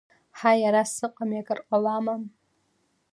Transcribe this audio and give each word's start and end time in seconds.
Ҳаи, 0.37 0.61
ара 0.67 0.83
сыҟами, 0.95 1.41
акыр 1.41 1.59
ҟалама? 1.67 2.15